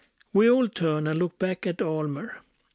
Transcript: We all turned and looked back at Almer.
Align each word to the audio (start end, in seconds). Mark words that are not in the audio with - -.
We 0.33 0.49
all 0.49 0.67
turned 0.67 1.07
and 1.07 1.19
looked 1.19 1.37
back 1.37 1.67
at 1.67 1.79
Almer. 1.79 2.37